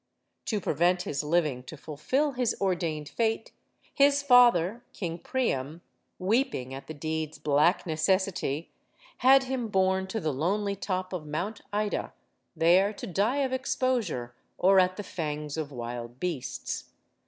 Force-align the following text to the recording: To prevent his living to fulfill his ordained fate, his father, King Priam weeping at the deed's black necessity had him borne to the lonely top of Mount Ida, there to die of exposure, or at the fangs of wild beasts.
To 0.45 0.59
prevent 0.59 1.03
his 1.03 1.23
living 1.23 1.61
to 1.65 1.77
fulfill 1.77 2.31
his 2.31 2.57
ordained 2.59 3.07
fate, 3.09 3.51
his 3.93 4.23
father, 4.23 4.81
King 4.93 5.19
Priam 5.19 5.81
weeping 6.17 6.73
at 6.73 6.87
the 6.87 6.95
deed's 6.95 7.37
black 7.37 7.85
necessity 7.85 8.71
had 9.17 9.43
him 9.43 9.67
borne 9.67 10.07
to 10.07 10.19
the 10.19 10.33
lonely 10.33 10.75
top 10.75 11.13
of 11.13 11.27
Mount 11.27 11.61
Ida, 11.71 12.13
there 12.55 12.93
to 12.93 13.05
die 13.05 13.41
of 13.43 13.53
exposure, 13.53 14.33
or 14.57 14.79
at 14.79 14.97
the 14.97 15.03
fangs 15.03 15.55
of 15.55 15.71
wild 15.71 16.19
beasts. 16.19 16.85